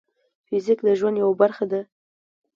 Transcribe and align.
فزیک 0.47 0.79
د 0.87 0.89
ژوند 0.99 1.17
یوه 1.21 1.35
برخه 1.41 1.65
ده. 1.71 1.81